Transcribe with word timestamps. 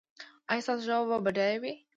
ایا 0.51 0.63
ستاسو 0.65 0.83
ژبه 0.87 1.05
به 1.09 1.17
بډایه 1.25 1.57
وي؟ 1.61 1.73